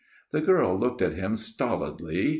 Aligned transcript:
"The 0.33 0.41
girl 0.41 0.75
looked 0.75 1.03
at 1.03 1.13
him 1.13 1.35
stolidly. 1.35 2.29